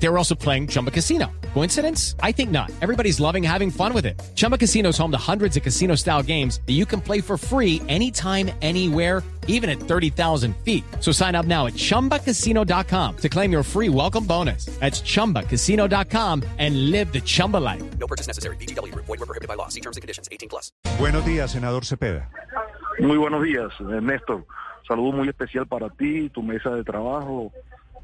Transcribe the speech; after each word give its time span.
They 0.00 0.08
were 0.08 0.18
also 0.18 0.34
playing 0.34 0.68
Chumba 0.68 0.90
Casino. 0.90 1.26
Coincidence? 1.54 2.14
I 2.22 2.32
think 2.32 2.50
not. 2.50 2.70
Everybody's 2.80 3.18
loving 3.18 3.42
having 3.42 3.70
fun 3.70 3.92
with 3.92 4.06
it. 4.06 4.20
Chumba 4.36 4.56
Casino 4.56 4.90
is 4.90 4.98
home 4.98 5.10
to 5.10 5.18
hundreds 5.18 5.56
of 5.56 5.62
casino 5.62 5.96
style 5.96 6.22
games 6.22 6.60
that 6.66 6.74
you 6.74 6.86
can 6.86 7.00
play 7.00 7.20
for 7.20 7.36
free 7.36 7.82
anytime, 7.88 8.50
anywhere, 8.62 9.24
even 9.48 9.68
at 9.68 9.80
30,000 9.80 10.54
feet. 10.58 10.84
So 11.00 11.10
sign 11.10 11.34
up 11.34 11.46
now 11.46 11.66
at 11.66 11.74
chumbacasino.com 11.74 13.16
to 13.16 13.28
claim 13.28 13.50
your 13.50 13.62
free 13.64 13.88
welcome 13.88 14.24
bonus. 14.24 14.66
That's 14.78 15.00
chumbacasino.com 15.00 16.44
and 16.58 16.90
live 16.92 17.12
the 17.12 17.20
Chumba 17.20 17.56
life. 17.56 17.82
No 17.98 18.06
purchase 18.06 18.28
necessary. 18.28 18.56
BGW. 18.56 18.94
Void 18.94 19.08
were 19.08 19.26
prohibited 19.26 19.48
by 19.48 19.54
law. 19.54 19.68
See 19.68 19.80
terms 19.80 19.96
and 19.96 20.02
conditions. 20.02 20.28
18 20.30 20.48
plus. 20.48 20.70
Buenos 20.98 21.24
días, 21.24 21.50
senador 21.50 21.84
Cepeda. 21.84 22.28
Muy 23.00 23.16
buenos 23.16 23.42
días, 23.42 23.72
Ernesto. 23.80 24.44
Saludo 24.86 25.12
muy 25.12 25.28
especial 25.28 25.66
para 25.66 25.90
ti, 25.90 26.30
tu 26.30 26.42
mesa 26.42 26.70
de 26.70 26.82
trabajo, 26.82 27.52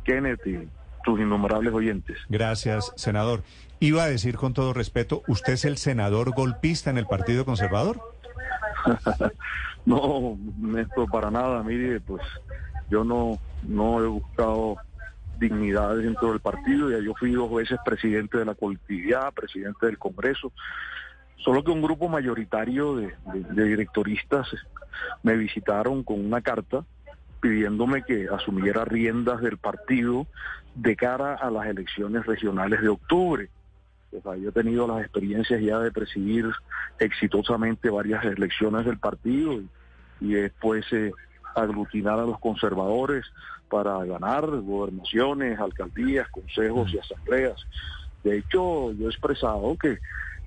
Kenneth 0.05 0.47
y 0.47 0.69
tus 1.05 1.21
innumerables 1.21 1.73
oyentes. 1.73 2.19
Gracias, 2.29 2.93
senador. 2.97 3.43
Iba 3.81 4.05
a 4.05 4.09
decir 4.09 4.37
con 4.37 4.55
todo 4.55 4.73
respeto, 4.73 5.23
¿usted 5.29 5.55
es 5.55 5.65
el 5.65 5.77
senador 5.77 6.35
golpista 6.35 6.91
en 6.91 6.99
el 6.99 7.07
Partido 7.07 7.45
Conservador? 7.45 8.01
no, 9.87 10.39
Ernesto, 10.63 11.07
para 11.07 11.31
nada. 11.31 11.63
Mire, 11.63 12.01
pues 12.01 12.23
yo 12.91 13.05
no, 13.05 13.39
no 13.63 14.03
he 14.03 14.07
buscado 14.07 14.77
dignidad 15.39 15.97
dentro 15.97 16.31
del 16.31 16.41
partido. 16.41 16.91
Ya 16.91 16.99
yo 16.99 17.15
fui 17.15 17.33
dos 17.33 17.53
veces 17.53 17.79
presidente 17.85 18.39
de 18.39 18.45
la 18.45 18.55
colectividad, 18.55 19.33
presidente 19.33 19.87
del 19.87 19.99
Congreso. 19.99 20.53
Solo 21.37 21.63
que 21.63 21.71
un 21.71 21.83
grupo 21.83 22.09
mayoritario 22.09 22.97
de, 22.97 23.15
de, 23.33 23.41
de 23.51 23.65
directoristas 23.65 24.49
me 25.23 25.37
visitaron 25.37 26.03
con 26.03 26.25
una 26.25 26.41
carta 26.41 26.85
pidiéndome 27.45 28.03
que 28.05 28.27
asumiera 28.33 28.87
riendas 28.87 29.43
del 29.43 29.59
partido 29.59 30.27
de 30.75 30.97
cara 30.97 31.35
a 31.35 31.51
las 31.51 31.67
elecciones 31.67 32.25
regionales 32.25 32.81
de 32.81 32.89
octubre. 32.89 33.51
O 34.17 34.23
sea, 34.23 34.35
yo 34.37 34.49
he 34.49 34.53
tenido 34.53 34.89
las 34.89 35.03
experiencias 35.03 35.61
ya 35.61 35.79
de 35.79 35.93
presidir 35.93 36.51
exitosamente 36.99 37.91
varias 37.91 38.25
elecciones 38.25 38.87
del 38.87 38.99
partido 38.99 39.53
y, 39.53 39.69
y 40.23 40.33
después 40.33 40.91
eh, 40.93 41.13
aglutinar 41.55 42.19
a 42.19 42.25
los 42.25 42.41
conservadores 42.41 43.27
para 43.69 44.03
ganar 44.07 44.47
gobernaciones, 44.47 45.61
alcaldías, 45.61 46.27
consejos 46.31 46.95
y 46.95 46.99
asambleas. 46.99 47.61
De 48.23 48.39
hecho, 48.39 48.91
yo 48.93 49.07
he 49.07 49.11
expresado 49.11 49.77
que 49.77 49.99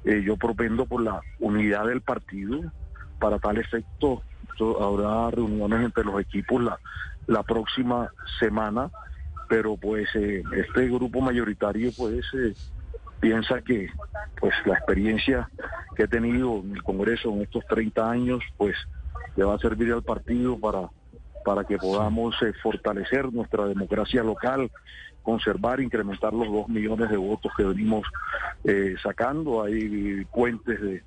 eh, 0.04 0.24
yo 0.26 0.36
propendo 0.36 0.88
por 0.88 1.04
la 1.04 1.22
unidad 1.38 1.86
del 1.86 2.02
partido. 2.02 2.72
Para 3.20 3.38
tal 3.38 3.60
efecto, 3.60 4.24
habrá 4.60 5.32
reuniones 5.32 5.86
entre 5.86 6.04
los 6.04 6.20
equipos 6.20 6.64
la, 6.64 6.80
la 7.28 7.44
próxima 7.44 8.12
semana, 8.40 8.90
pero 9.48 9.78
pues 9.78 10.08
eh, 10.16 10.44
este 10.56 10.88
grupo 10.88 11.22
mayoritario 11.22 11.92
pues 11.96 12.26
eh, 12.34 12.54
piensa 13.20 13.62
que 13.62 13.90
pues 14.40 14.54
la 14.66 14.76
experiencia 14.76 15.50
que 15.96 16.04
he 16.04 16.08
tenido 16.08 16.62
en 16.64 16.76
el 16.76 16.84
Congreso 16.84 17.30
en 17.30 17.42
estos 17.42 17.66
30 17.68 18.10
años 18.10 18.44
pues 18.58 18.76
le 19.36 19.44
va 19.44 19.56
a 19.56 19.60
servir 19.60 19.94
al 19.94 20.04
partido 20.04 20.58
para 20.60 20.90
para 21.48 21.64
que 21.64 21.78
podamos 21.78 22.36
eh, 22.42 22.52
fortalecer 22.62 23.32
nuestra 23.32 23.66
democracia 23.68 24.22
local, 24.22 24.70
conservar, 25.24 25.80
incrementar 25.80 26.34
los 26.34 26.52
dos 26.52 26.68
millones 26.68 27.10
de 27.10 27.16
votos 27.16 27.54
que 27.56 27.64
venimos 27.64 28.06
eh, 28.66 28.96
sacando. 29.02 29.64
Hay 29.64 30.26
puentes 30.26 30.82
de, 30.82 31.04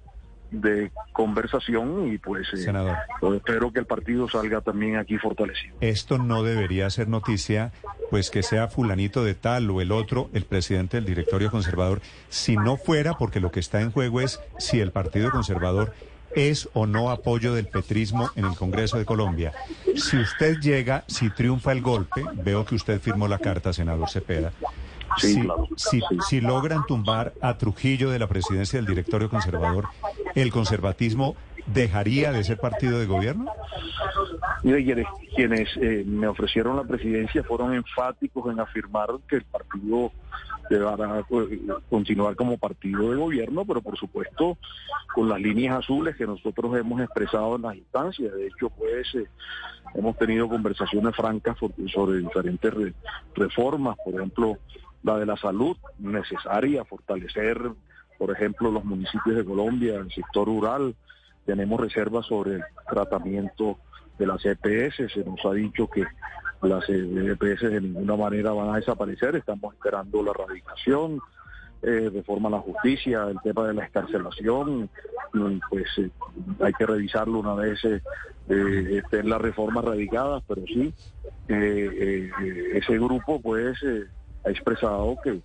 de 0.51 0.91
conversación 1.13 2.13
y 2.13 2.19
pues, 2.19 2.49
eh, 2.55 2.73
pues 3.21 3.37
espero 3.37 3.73
que 3.73 3.81
el 3.81 3.87
partido 3.87 4.29
salga 4.29 4.61
también 4.61 4.97
aquí 4.97 5.17
fortalecido. 5.19 5.77
Esto 5.81 6.19
no 6.19 6.43
debería 6.43 6.89
ser 6.91 7.09
noticia, 7.09 7.73
pues 8.11 8.31
que 8.31 8.43
sea 8.43 8.69
fulanito 8.69 9.25
de 9.25 9.35
tal 9.35 9.71
o 9.71 9.81
el 9.81 9.93
otro, 9.93 10.31
el 10.33 10.45
presidente 10.45 10.97
del 10.97 11.07
directorio 11.07 11.51
conservador, 11.51 12.01
si 12.29 12.57
no 12.57 12.77
fuera 12.77 13.15
porque 13.15 13.41
lo 13.41 13.51
que 13.51 13.61
está 13.61 13.81
en 13.81 13.91
juego 13.91 14.21
es 14.21 14.41
si 14.59 14.81
el 14.81 14.93
partido 14.93 15.31
conservador 15.31 15.93
es 16.35 16.69
o 16.75 16.87
no 16.87 17.11
apoyo 17.11 17.55
del 17.55 17.67
petrismo 17.67 18.31
en 18.37 18.45
el 18.45 18.55
Congreso 18.55 18.99
de 18.99 19.05
Colombia. 19.05 19.53
Si 19.97 20.17
usted 20.17 20.59
llega, 20.61 21.05
si 21.07 21.31
triunfa 21.31 21.73
el 21.73 21.83
golpe, 21.83 22.25
veo 22.35 22.65
que 22.65 22.75
usted 22.75 23.01
firmó 23.01 23.29
la 23.29 23.39
carta, 23.39 23.73
senador 23.73 24.09
Cepeda. 24.09 24.53
Sí, 25.19 25.35
si, 25.35 25.41
claro, 25.41 25.69
si, 25.77 26.01
si 26.29 26.41
logran 26.41 26.87
tumbar 26.87 27.33
a 27.41 27.59
Trujillo 27.59 28.11
de 28.11 28.21
la 28.21 28.29
presidencia 28.29 28.79
del 28.79 28.87
directorio 28.87 29.29
conservador, 29.29 29.89
¿el 30.35 30.51
conservatismo 30.51 31.37
dejaría 31.67 32.33
de 32.33 32.45
ser 32.45 32.59
partido 32.59 32.99
de 32.99 33.07
gobierno? 33.07 33.51
Mire, 34.63 35.07
quienes, 35.35 35.69
eh, 35.77 36.05
me 36.07 36.27
ofrecieron 36.27 36.77
la 36.77 36.85
presidencia 36.85 37.43
fueron 37.45 37.75
enfáticos 37.75 38.53
en 38.53 38.61
afirmar 38.61 39.09
que 39.29 39.37
el 39.37 39.45
partido 39.45 40.13
deberá 40.69 41.21
eh, 41.21 41.61
continuar 41.89 42.37
como 42.37 42.59
partido 42.59 43.11
de 43.11 43.17
gobierno, 43.17 43.65
pero 43.65 43.81
por 43.81 43.97
supuesto 43.99 44.59
con 45.15 45.29
las 45.29 45.41
líneas 45.41 45.79
azules 45.79 46.15
que 46.17 46.27
nosotros 46.27 46.77
hemos 46.77 47.01
expresado 47.01 47.57
en 47.57 47.63
las 47.63 47.75
instancias. 47.77 48.33
De 48.33 48.47
hecho, 48.47 48.71
pues 48.71 49.13
eh, 49.15 49.25
hemos 49.95 50.17
tenido 50.19 50.49
conversaciones 50.49 51.17
francas 51.17 51.57
sobre 51.93 52.19
diferentes 52.19 52.73
re- 52.73 52.95
reformas, 53.35 53.97
por 54.05 54.15
ejemplo, 54.15 54.59
la 55.03 55.19
de 55.19 55.27
la 55.27 55.37
salud 55.37 55.77
necesaria, 55.99 56.85
fortalecer, 56.85 57.59
por 58.21 58.31
ejemplo, 58.31 58.71
los 58.71 58.85
municipios 58.85 59.35
de 59.35 59.45
Colombia, 59.47 59.97
el 59.97 60.13
sector 60.13 60.47
rural. 60.47 60.95
Tenemos 61.47 61.81
reservas 61.81 62.27
sobre 62.27 62.57
el 62.57 62.63
tratamiento 62.87 63.79
de 64.19 64.27
las 64.27 64.45
EPS. 64.45 65.11
Se 65.11 65.25
nos 65.25 65.43
ha 65.47 65.55
dicho 65.55 65.89
que 65.89 66.05
las 66.61 66.85
EPS 66.87 67.63
de 67.63 67.81
ninguna 67.81 68.17
manera 68.17 68.53
van 68.53 68.75
a 68.75 68.77
desaparecer. 68.77 69.37
Estamos 69.37 69.73
esperando 69.73 70.23
la 70.23 70.35
radicación, 70.35 71.19
eh, 71.81 72.11
reforma 72.13 72.49
a 72.49 72.53
la 72.53 72.59
justicia, 72.59 73.27
el 73.31 73.41
tema 73.43 73.67
de 73.67 73.73
la 73.73 73.87
escarcelación. 73.87 74.91
Pues 75.71 75.87
eh, 75.97 76.11
hay 76.61 76.75
que 76.75 76.85
revisarlo 76.85 77.39
una 77.39 77.55
vez 77.55 77.83
eh, 77.87 78.03
eh, 78.51 79.01
estén 79.03 79.31
las 79.31 79.41
reformas 79.41 79.83
radicadas, 79.83 80.43
pero 80.47 80.63
sí, 80.67 80.93
eh, 81.49 82.31
ese 82.75 82.99
grupo 82.99 83.41
pues 83.41 83.79
ha 84.45 84.51
expresado 84.51 85.17
que 85.25 85.41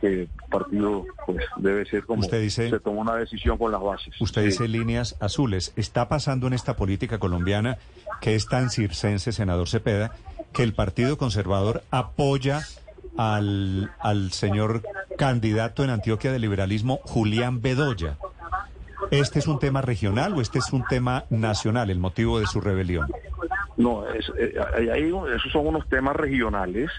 que 0.00 0.06
el 0.22 0.28
partido 0.50 1.04
pues 1.26 1.44
debe 1.56 1.84
ser 1.86 2.04
como 2.04 2.20
Usted 2.20 2.40
dice- 2.40 2.70
se 2.70 2.80
toma 2.80 3.02
una 3.02 3.14
decisión 3.16 3.56
con 3.58 3.72
las 3.72 3.80
bases. 3.82 4.14
Usted 4.20 4.42
Sí. 4.42 4.46
dice 4.48 4.68
líneas 4.68 5.16
azules. 5.20 5.72
Está 5.76 6.08
pasando 6.08 6.46
en 6.46 6.52
esta 6.52 6.76
política 6.76 7.18
colombiana 7.18 7.78
que 8.20 8.34
es 8.34 8.46
tan 8.46 8.70
circense, 8.70 9.32
senador 9.32 9.68
Cepeda, 9.68 10.12
que 10.52 10.62
el 10.62 10.72
Partido 10.74 11.18
Conservador 11.18 11.82
apoya 11.90 12.60
al, 13.16 13.90
al 14.00 14.32
señor 14.32 14.82
candidato 15.18 15.84
en 15.84 15.90
Antioquia 15.90 16.32
del 16.32 16.42
liberalismo, 16.42 17.00
Julián 17.04 17.60
Bedoya. 17.62 18.16
¿Este 19.10 19.38
es 19.38 19.46
un 19.46 19.58
tema 19.58 19.82
regional 19.82 20.32
o 20.34 20.40
este 20.40 20.58
es 20.58 20.72
un 20.72 20.84
tema 20.84 21.24
nacional, 21.30 21.90
el 21.90 21.98
motivo 21.98 22.40
de 22.40 22.46
su 22.46 22.60
rebelión? 22.60 23.06
No, 23.76 24.08
es, 24.08 24.30
eh, 24.38 24.54
hay- 24.76 24.88
hay 24.88 25.12
un- 25.12 25.30
esos 25.32 25.52
son 25.52 25.66
unos 25.66 25.88
temas 25.88 26.16
regionales 26.16 26.90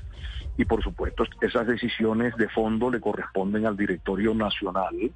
y 0.58 0.66
por 0.66 0.82
supuesto 0.84 1.26
esas 1.42 1.68
decisiones 1.68 2.36
de 2.38 2.48
fondo 2.50 2.90
le 2.90 3.00
corresponden 3.00 3.66
al 3.66 3.76
directorio 3.76 4.34
nacional. 4.34 5.12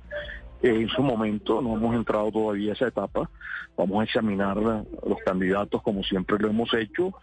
En 0.62 0.90
su 0.90 1.02
momento 1.02 1.62
no 1.62 1.76
hemos 1.76 1.96
entrado 1.96 2.32
todavía 2.32 2.72
a 2.72 2.76
esa 2.76 2.88
etapa. 2.88 3.30
Vamos 3.78 4.02
a 4.02 4.04
examinar 4.04 4.58
a 4.58 4.84
los 5.08 5.20
candidatos 5.26 5.82
como 5.82 6.04
siempre 6.04 6.38
lo 6.38 6.50
hemos 6.50 6.74
hecho. 6.74 7.14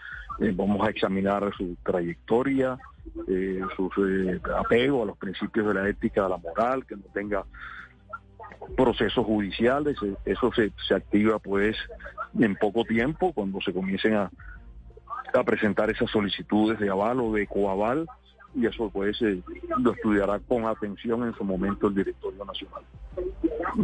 Eh, 0.40 0.52
vamos 0.54 0.86
a 0.86 0.90
examinar 0.90 1.50
su 1.56 1.76
trayectoria, 1.82 2.78
eh, 3.28 3.60
su 3.74 3.90
eh, 4.06 4.40
apego 4.58 5.02
a 5.02 5.06
los 5.06 5.18
principios 5.18 5.66
de 5.66 5.74
la 5.74 5.88
ética, 5.88 6.22
de 6.22 6.28
la 6.30 6.38
moral, 6.38 6.86
que 6.86 6.96
no 6.96 7.04
tenga 7.12 7.44
procesos 8.76 9.24
judiciales, 9.24 9.96
eso 10.24 10.52
se, 10.52 10.72
se 10.88 10.94
activa 10.94 11.38
pues 11.38 11.76
en 12.38 12.56
poco 12.56 12.84
tiempo 12.84 13.32
cuando 13.32 13.60
se 13.60 13.72
comiencen 13.72 14.14
a, 14.14 14.30
a 15.34 15.44
presentar 15.44 15.90
esas 15.90 16.10
solicitudes 16.10 16.78
de 16.78 16.88
aval 16.88 17.20
o 17.20 17.32
de 17.32 17.46
coaval 17.46 18.06
y 18.56 18.66
eso 18.66 18.90
pues 18.90 19.20
eh, 19.20 19.40
lo 19.78 19.92
estudiará 19.92 20.38
con 20.40 20.64
atención 20.64 21.24
en 21.24 21.34
su 21.34 21.44
momento 21.44 21.88
el 21.88 21.94
directorio 21.94 22.44
nacional. 22.44 22.82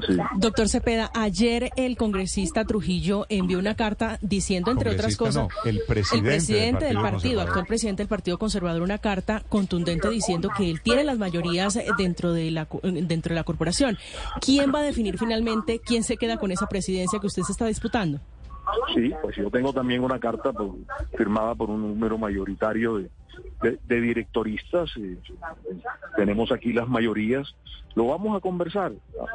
Sí. 0.06 0.17
Doctor 0.37 0.69
Cepeda, 0.69 1.11
ayer 1.15 1.71
el 1.77 1.97
congresista 1.97 2.65
Trujillo 2.65 3.27
envió 3.29 3.59
una 3.59 3.75
carta 3.75 4.19
diciendo, 4.23 4.71
entre 4.71 4.91
otras 4.91 5.17
cosas, 5.17 5.49
no, 5.49 5.49
el 5.65 5.83
presidente 5.87 6.87
del 6.87 6.94
del 6.94 7.03
Partido 7.03 7.41
actual 7.41 7.67
presidente 7.67 8.03
del 8.03 8.09
Partido 8.09 8.39
Conservador, 8.39 8.83
una 8.83 8.99
carta 8.99 9.43
contundente 9.49 10.09
diciendo 10.09 10.50
que 10.56 10.71
él 10.71 10.81
tiene 10.83 11.05
las 11.05 11.19
mayorías 11.19 11.79
dentro 11.99 12.33
de 12.33 12.50
la 12.50 12.69
dentro 12.83 13.31
de 13.31 13.35
la 13.35 13.44
corporación. 13.44 13.99
¿Quién 14.41 14.73
va 14.75 14.81
a 14.81 14.83
definir 14.83 15.19
finalmente 15.19 15.81
quién 15.81 16.05
se 16.05 16.17
queda 16.17 16.39
con 16.39 16.50
esa 16.53 16.69
presidencia 16.69 17.19
que 17.19 17.27
usted 17.27 17.43
se 17.43 17.53
está 17.53 17.67
disputando? 17.67 18.21
Sí, 18.95 19.13
pues 19.23 19.37
yo 19.37 19.51
tengo 19.51 19.73
también 19.73 20.03
una 20.03 20.19
carta 20.19 20.53
firmada 21.17 21.55
por 21.55 21.71
un 21.71 21.83
número 21.83 22.19
mayoritario 22.19 22.99
de 23.63 24.01
directoristas, 24.01 24.91
eh, 24.97 25.17
tenemos 26.17 26.53
aquí 26.53 26.73
las 26.73 26.89
mayorías, 26.89 27.55
lo 27.95 28.07
vamos 28.07 28.37
a 28.37 28.41
conversar. 28.41 28.93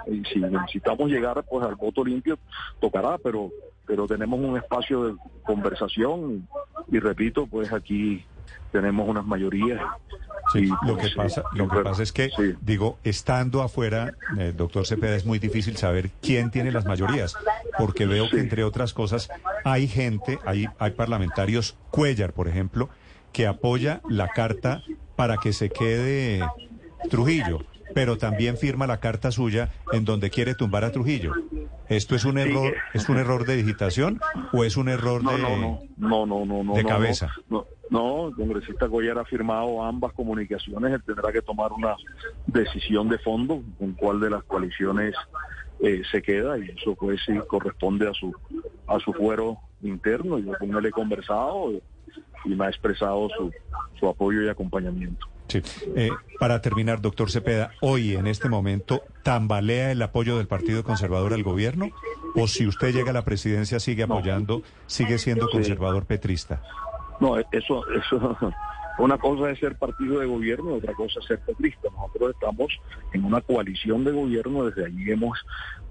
Y 0.07 0.23
si 0.25 0.39
necesitamos 0.39 1.09
llegar 1.09 1.43
pues 1.49 1.65
al 1.65 1.75
voto 1.75 2.03
limpio, 2.03 2.37
tocará, 2.79 3.17
pero 3.17 3.51
pero 3.87 4.05
tenemos 4.05 4.39
un 4.39 4.57
espacio 4.57 5.05
de 5.05 5.15
conversación 5.43 6.47
y, 6.91 6.99
repito, 6.99 7.47
pues 7.47 7.71
aquí 7.71 8.23
tenemos 8.71 9.07
unas 9.07 9.25
mayorías. 9.25 9.81
Sí, 10.53 10.69
lo 10.85 10.97
que 10.97 11.09
pasa, 11.09 11.43
lo 11.53 11.67
que 11.67 11.79
pasa 11.81 12.03
es 12.03 12.11
que, 12.11 12.29
sí. 12.35 12.53
digo, 12.61 12.99
estando 13.03 13.61
afuera, 13.61 14.13
eh, 14.37 14.53
doctor 14.55 14.85
Cepeda, 14.87 15.15
es 15.15 15.25
muy 15.25 15.39
difícil 15.39 15.75
saber 15.77 16.11
quién 16.21 16.51
tiene 16.51 16.71
las 16.71 16.85
mayorías, 16.85 17.35
porque 17.77 18.05
veo 18.05 18.29
que, 18.29 18.39
entre 18.39 18.63
otras 18.63 18.93
cosas, 18.93 19.29
hay 19.63 19.87
gente, 19.87 20.39
hay, 20.45 20.67
hay 20.79 20.91
parlamentarios, 20.91 21.77
Cuellar, 21.91 22.33
por 22.33 22.47
ejemplo, 22.47 22.89
que 23.31 23.45
apoya 23.47 24.01
la 24.09 24.29
carta 24.29 24.83
para 25.15 25.37
que 25.37 25.51
se 25.53 25.69
quede 25.69 26.41
Trujillo, 27.09 27.59
pero 27.93 28.17
también 28.17 28.57
firma 28.57 28.87
la 28.87 28.99
carta 28.99 29.31
suya 29.31 29.69
en 29.91 30.05
donde 30.05 30.29
quiere 30.29 30.55
tumbar 30.55 30.83
a 30.85 30.91
Trujillo. 30.91 31.33
¿Esto 31.89 32.15
es 32.15 32.25
un 32.25 32.35
Sí. 32.35 32.41
error, 32.41 32.73
es 32.93 33.07
un 33.09 33.17
error 33.17 33.45
de 33.45 33.55
digitación 33.55 34.19
o 34.51 34.63
es 34.63 34.75
un 34.77 34.89
error 34.89 35.23
No, 35.23 35.31
de...? 35.31 35.37
no, 35.41 35.49
no, 35.49 35.79
no, 35.97 36.25
no, 36.25 36.45
no, 36.45 36.63
no. 36.63 36.73
de 36.73 36.83
cabeza. 36.83 37.31
No, 37.49 37.59
no, 37.59 37.65
el 37.89 38.35
congresista 38.35 38.85
Goyer 38.87 39.17
ha 39.17 39.25
firmado 39.25 39.83
ambas 39.83 40.13
comunicaciones, 40.13 40.93
él 40.93 41.03
tendrá 41.05 41.31
que 41.31 41.41
tomar 41.41 41.71
una 41.71 41.95
decisión 42.45 43.07
de 43.09 43.17
fondo 43.19 43.61
con 43.79 43.93
cuál 43.93 44.19
de 44.19 44.29
las 44.29 44.43
coaliciones 44.43 45.15
eh, 45.79 46.01
se 46.11 46.21
queda 46.21 46.57
y 46.57 46.69
eso 46.69 46.95
pues 46.95 47.21
sí 47.25 47.33
corresponde 47.47 48.09
a 48.09 48.13
su 48.13 48.33
a 48.87 48.99
su 48.99 49.13
fuero 49.13 49.57
interno. 49.81 50.39
Yo 50.39 50.53
con 50.57 50.75
él 50.75 50.85
he 50.85 50.91
conversado 50.91 51.71
y 52.45 52.49
me 52.49 52.65
ha 52.65 52.69
expresado 52.69 53.29
su, 53.37 53.51
su 53.99 54.07
apoyo 54.07 54.41
y 54.41 54.49
acompañamiento. 54.49 55.25
Sí. 55.47 55.61
Eh, 55.95 56.09
para 56.39 56.61
terminar, 56.61 56.99
doctor 57.01 57.31
Cepeda, 57.31 57.71
hoy 57.81 58.15
en 58.15 58.27
este 58.27 58.49
momento, 58.49 59.01
¿tambalea 59.23 59.91
el 59.91 60.01
apoyo 60.01 60.37
del 60.37 60.47
Partido 60.47 60.83
Conservador 60.83 61.33
al 61.33 61.43
gobierno? 61.43 61.89
¿O 62.35 62.47
si 62.47 62.67
usted 62.67 62.93
llega 62.93 63.11
a 63.11 63.13
la 63.13 63.23
presidencia, 63.23 63.79
sigue 63.79 64.05
No. 64.07 64.15
apoyando, 64.15 64.61
sigue 64.87 65.17
siendo 65.19 65.47
conservador 65.49 66.05
petrista? 66.05 66.61
No, 67.19 67.37
eso, 67.37 67.83
eso, 67.89 68.37
una 68.99 69.17
cosa 69.17 69.49
es 69.51 69.59
ser 69.59 69.77
partido 69.77 70.19
de 70.19 70.27
gobierno, 70.27 70.75
otra 70.75 70.93
cosa 70.93 71.19
es 71.19 71.25
ser 71.25 71.39
petrista. 71.39 71.89
Nosotros 71.91 72.31
estamos 72.31 72.67
en 73.13 73.25
una 73.25 73.41
coalición 73.41 74.03
de 74.03 74.11
gobierno, 74.11 74.65
desde 74.65 74.85
allí 74.85 75.11
hemos, 75.11 75.37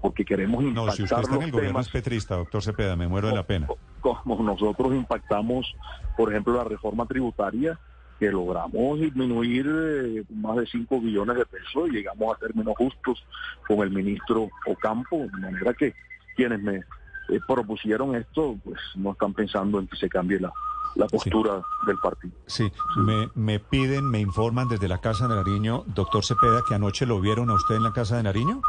porque 0.01 0.23
queremos 0.23 0.63
No, 0.63 0.69
impactar 0.69 0.95
si 0.95 1.03
usted 1.03 1.17
está 1.17 1.35
en 1.35 1.41
el 1.41 1.51
gobierno 1.51 1.69
temas 1.69 1.87
es 1.87 1.91
petrista, 1.91 2.35
doctor 2.35 2.61
Cepeda, 2.61 2.95
me 2.95 3.07
muero 3.07 3.27
de 3.27 3.35
la 3.35 3.43
pena. 3.43 3.67
como 4.01 4.43
nosotros 4.43 4.93
impactamos, 4.93 5.75
por 6.15 6.31
ejemplo, 6.31 6.53
la 6.53 6.63
reforma 6.63 7.05
tributaria, 7.05 7.79
que 8.19 8.31
logramos 8.31 8.99
disminuir 8.99 9.67
eh, 9.69 10.23
más 10.29 10.57
de 10.57 10.65
5 10.65 11.01
billones 11.01 11.37
de 11.37 11.45
pesos 11.45 11.87
y 11.87 11.91
llegamos 11.91 12.35
a 12.35 12.39
términos 12.39 12.73
justos 12.75 13.23
con 13.67 13.79
el 13.79 13.91
ministro 13.91 14.49
Ocampo, 14.65 15.17
de 15.17 15.39
manera 15.39 15.73
que 15.73 15.93
quienes 16.35 16.59
me 16.61 16.77
eh, 16.77 17.39
propusieron 17.47 18.15
esto, 18.15 18.57
pues 18.63 18.79
no 18.95 19.11
están 19.11 19.33
pensando 19.33 19.79
en 19.79 19.87
que 19.87 19.97
se 19.97 20.09
cambie 20.09 20.39
la, 20.39 20.51
la 20.97 21.07
postura 21.07 21.61
del 21.85 21.97
partido. 21.99 22.33
Sí, 22.47 22.71
me, 22.97 23.29
me 23.35 23.59
piden, 23.59 24.09
me 24.09 24.19
informan 24.19 24.67
desde 24.67 24.87
la 24.87 24.99
Casa 24.99 25.27
de 25.27 25.35
Nariño, 25.35 25.83
doctor 25.87 26.23
Cepeda, 26.25 26.61
que 26.67 26.75
anoche 26.75 27.05
lo 27.05 27.19
vieron 27.21 27.49
a 27.49 27.53
usted 27.53 27.75
en 27.75 27.83
la 27.83 27.93
Casa 27.93 28.17
de 28.17 28.23
Nariño. 28.23 28.61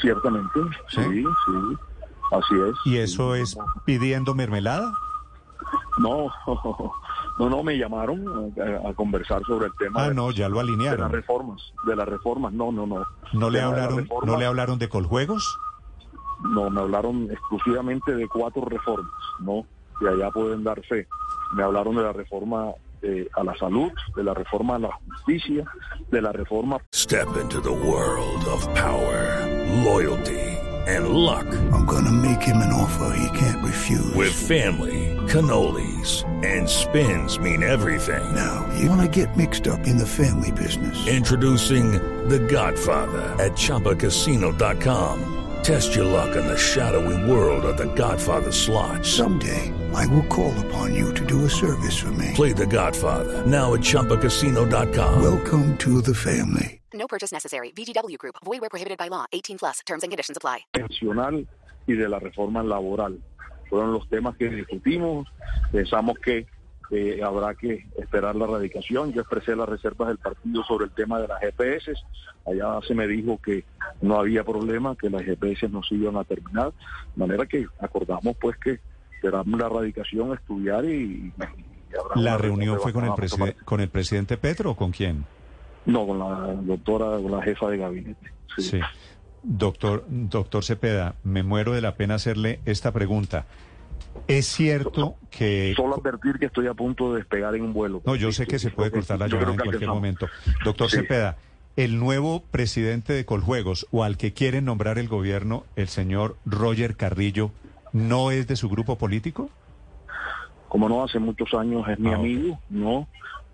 Ciertamente, 0.00 0.60
¿Sí? 0.88 1.02
sí, 1.02 1.24
sí, 1.46 1.76
así 2.32 2.54
es. 2.68 2.74
¿Y 2.84 2.98
eso 2.98 3.34
es 3.34 3.56
pidiendo 3.84 4.34
mermelada? 4.34 4.92
No, 5.98 6.26
no, 7.38 7.48
no, 7.48 7.62
me 7.62 7.78
llamaron 7.78 8.52
a, 8.84 8.88
a 8.90 8.94
conversar 8.94 9.42
sobre 9.46 9.66
el 9.66 9.72
tema 9.78 10.02
Ah, 10.04 10.08
de, 10.08 10.14
no, 10.14 10.30
ya 10.30 10.48
lo 10.48 10.58
de 10.58 10.64
las 10.64 10.68
alinearon. 10.74 11.10
reformas, 11.12 11.72
de 11.86 11.96
las 11.96 12.06
reformas, 12.08 12.52
no, 12.52 12.72
no, 12.72 12.86
no. 12.86 13.04
¿No 13.32 13.50
le 13.50 13.60
hablaron, 13.62 14.08
¿no 14.24 14.36
le 14.38 14.44
hablaron 14.46 14.78
de 14.78 14.88
Coljuegos? 14.88 15.56
No, 16.42 16.68
me 16.68 16.80
hablaron 16.80 17.30
exclusivamente 17.30 18.14
de 18.14 18.28
cuatro 18.28 18.64
reformas, 18.66 19.12
¿no? 19.38 19.64
Y 20.00 20.06
allá 20.06 20.30
pueden 20.30 20.64
dar 20.64 20.82
fe. 20.84 21.06
Me 21.54 21.62
hablaron 21.62 21.96
de 21.96 22.02
la 22.02 22.12
reforma 22.12 22.72
eh, 23.02 23.28
a 23.34 23.44
la 23.44 23.54
salud, 23.56 23.92
de 24.16 24.22
la 24.24 24.34
reforma 24.34 24.76
a 24.76 24.78
la 24.78 24.90
justicia, 24.92 25.64
de 26.10 26.22
la 26.22 26.32
reforma 26.32 26.78
Step 26.92 27.36
into 27.36 27.60
the 27.60 27.70
world 27.70 28.44
of 28.46 28.66
power, 28.74 29.46
loyalty, 29.84 30.40
and 30.86 31.08
luck. 31.08 31.46
I'm 31.72 31.84
gonna 31.84 32.10
make 32.10 32.40
him 32.42 32.56
an 32.56 32.72
offer 32.72 33.14
he 33.16 33.38
can't 33.38 33.62
refuse. 33.62 34.14
With 34.14 34.32
family, 34.32 35.16
cannolis, 35.28 36.24
and 36.42 36.68
spins 36.68 37.38
mean 37.38 37.62
everything. 37.62 38.34
now, 38.34 38.66
you 38.78 38.88
wanna 38.88 39.08
get 39.08 39.36
mixed 39.36 39.68
up 39.68 39.86
in 39.86 39.98
the 39.98 40.06
family 40.06 40.50
business. 40.52 41.06
Introducing 41.06 41.92
The 42.28 42.38
Godfather 42.38 43.22
at 43.38 43.52
ChumbaCasino.com. 43.52 45.43
Test 45.64 45.94
your 45.94 46.04
luck 46.04 46.36
in 46.36 46.44
the 46.46 46.58
shadowy 46.58 47.16
world 47.24 47.64
of 47.64 47.78
The 47.78 47.86
Godfather 47.94 48.52
slot. 48.52 49.02
Someday, 49.02 49.72
I 49.94 50.06
will 50.08 50.26
call 50.26 50.52
upon 50.66 50.94
you 50.94 51.14
to 51.14 51.24
do 51.24 51.46
a 51.46 51.48
service 51.48 51.96
for 51.98 52.12
me. 52.12 52.32
Play 52.34 52.52
The 52.52 52.66
Godfather 52.66 53.46
now 53.46 53.72
at 53.72 53.80
ChumbaCasino.com. 53.80 55.22
Welcome 55.22 55.74
to 55.78 56.02
the 56.02 56.14
family. 56.14 56.82
No 56.92 57.06
purchase 57.06 57.32
necessary. 57.32 57.70
VGW 57.70 58.18
Group. 58.18 58.34
Void 58.44 58.60
where 58.60 58.68
prohibited 58.68 58.98
by 58.98 59.08
law. 59.08 59.24
18 59.32 59.56
plus. 59.56 59.80
Terms 59.86 60.02
and 60.02 60.12
conditions 60.12 60.36
apply. 60.36 60.66
pensional 60.74 61.46
y 61.86 61.94
de 61.94 62.08
la 62.10 62.18
reforma 62.18 62.62
laboral. 62.62 63.18
Fueron 63.70 63.94
los 63.94 64.06
temas 64.10 64.36
que 64.36 64.50
discutimos. 64.50 65.26
Pensamos 65.72 66.18
que 66.22 66.46
eh, 66.90 67.20
habrá 67.24 67.54
que 67.54 67.86
esperar 67.98 68.36
la 68.36 68.46
radicación. 68.46 69.12
Yo 69.12 69.22
expresé 69.22 69.56
las 69.56 69.68
reservas 69.68 70.08
del 70.08 70.18
partido 70.18 70.62
sobre 70.64 70.86
el 70.86 70.90
tema 70.92 71.20
de 71.20 71.28
las 71.28 71.40
GPS. 71.40 71.92
Allá 72.46 72.78
se 72.86 72.94
me 72.94 73.06
dijo 73.06 73.38
que 73.42 73.64
no 74.02 74.16
había 74.18 74.44
problema, 74.44 74.94
que 74.96 75.08
las 75.10 75.22
GPS 75.22 75.68
no 75.68 75.82
se 75.82 75.94
iban 75.94 76.16
a 76.16 76.24
terminar. 76.24 76.72
De 77.14 77.20
manera 77.26 77.46
que 77.46 77.66
acordamos 77.80 78.36
pues 78.40 78.56
que 78.58 78.80
esperamos 79.16 79.58
la 79.58 79.68
radicación, 79.68 80.34
estudiar 80.34 80.84
y... 80.84 81.32
y 81.36 81.96
habrá 81.98 82.20
¿La 82.20 82.36
reunión 82.38 82.78
fue 82.80 82.92
con 82.92 83.04
el, 83.04 83.12
preside- 83.12 83.56
con 83.64 83.80
el 83.80 83.88
presidente 83.88 84.36
Petro 84.36 84.72
o 84.72 84.76
con 84.76 84.90
quién? 84.92 85.24
No, 85.86 86.06
con 86.06 86.18
la 86.18 86.52
doctora, 86.62 87.18
con 87.20 87.30
la 87.32 87.42
jefa 87.42 87.68
de 87.70 87.78
gabinete. 87.78 88.32
Sí. 88.56 88.62
Sí. 88.62 88.80
Doctor, 89.42 90.04
doctor 90.08 90.64
Cepeda, 90.64 91.16
me 91.22 91.42
muero 91.42 91.72
de 91.72 91.82
la 91.82 91.96
pena 91.96 92.14
hacerle 92.14 92.60
esta 92.64 92.92
pregunta. 92.92 93.44
¿Es 94.26 94.46
cierto 94.46 95.16
que... 95.30 95.74
Solo 95.76 95.96
advertir 95.96 96.38
que 96.38 96.46
estoy 96.46 96.66
a 96.66 96.74
punto 96.74 97.12
de 97.12 97.18
despegar 97.18 97.54
en 97.54 97.62
un 97.62 97.72
vuelo. 97.74 98.00
No, 98.06 98.16
yo 98.16 98.32
sé 98.32 98.46
que 98.46 98.58
se 98.58 98.70
puede 98.70 98.90
cortar 98.90 99.18
la 99.18 99.28
llamada 99.28 99.50
en 99.52 99.58
cualquier 99.58 99.90
momento. 99.90 100.28
Doctor 100.64 100.88
Sí. 100.90 100.96
Cepeda, 100.96 101.36
el 101.76 101.98
nuevo 101.98 102.42
presidente 102.50 103.12
de 103.12 103.24
Coljuegos 103.26 103.86
o 103.90 104.02
al 104.04 104.16
que 104.16 104.32
quiere 104.32 104.62
nombrar 104.62 104.98
el 104.98 105.08
gobierno, 105.08 105.64
el 105.76 105.88
señor 105.88 106.36
Roger 106.46 106.96
Carrillo, 106.96 107.50
¿no 107.92 108.30
es 108.30 108.46
de 108.46 108.56
su 108.56 108.68
grupo 108.68 108.96
político? 108.98 109.50
como 110.68 110.88
no, 110.88 111.04
hace 111.04 111.20
muchos 111.20 111.54
años 111.54 111.86
es 111.88 112.00
mi 112.00 112.10
Ah, 112.10 112.16
amigo, 112.16 112.58
¿no? 112.68 113.06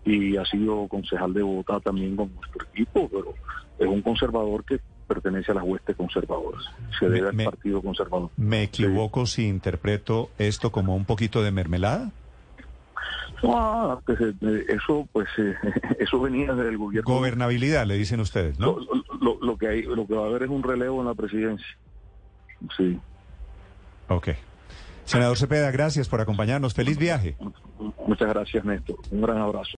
Y 0.07 0.39
ha 0.39 0.45
sido 0.47 0.89
concejal 0.89 1.35
de 1.35 1.43
Bogotá 1.43 1.79
también 1.81 2.17
con 2.17 2.35
nuestro 2.35 2.67
equipo, 2.73 3.11
pero 3.11 3.35
es 3.79 3.87
un 3.87 4.01
conservador 4.01 4.65
que 4.65 4.81
pertenece 5.15 5.53
a 5.53 5.57
las 5.57 5.65
huestes 5.65 5.97
conservadoras. 5.97 6.63
Se 6.99 7.07
Me- 7.07 7.11
debe 7.17 7.29
al 7.29 7.35
me- 7.35 7.45
Partido 7.45 7.83
Conservador. 7.83 8.31
¿Me 8.37 8.63
equivoco 8.63 9.27
si 9.27 9.47
interpreto 9.47 10.31
esto 10.39 10.71
como 10.73 10.95
un 10.97 11.05
poquito 11.05 11.43
de 11.43 11.51
mermelada? 11.51 12.11
Ah, 13.43 13.99
pues, 14.05 14.21
eh, 14.21 14.65
eso, 14.69 15.09
pues, 15.13 15.27
eh, 15.39 15.55
eso 15.99 16.21
venía 16.21 16.53
del 16.55 16.77
gobierno. 16.79 17.13
Gobernabilidad, 17.13 17.87
le 17.87 17.95
dicen 17.97 18.21
ustedes, 18.21 18.59
¿no? 18.59 18.79
Lo, 18.79 19.03
lo- 19.21 19.39
lo 19.41 19.57
que 19.57 19.67
hay, 19.69 19.83
lo 19.83 20.07
que 20.07 20.15
va 20.15 20.25
a 20.25 20.27
haber 20.29 20.43
es 20.45 20.51
un 20.51 20.63
relevo 20.63 21.01
en 21.01 21.07
la 21.09 21.15
presidencia. 21.15 21.67
Sí. 22.77 22.99
Ok. 24.09 24.29
Senador 25.05 25.37
Cepeda, 25.39 25.71
gracias 25.71 26.09
por 26.09 26.21
acompañarnos. 26.21 26.75
Feliz 26.75 26.99
viaje. 26.99 27.37
Muchas 28.07 28.29
gracias, 28.29 28.65
Néstor. 28.65 28.97
Un 29.11 29.23
gran 29.23 29.39
abrazo. 29.39 29.73